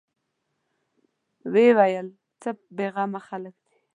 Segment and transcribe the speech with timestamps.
[1.51, 2.07] ويې ويل:
[2.41, 3.77] څه بېغمه خلک دي.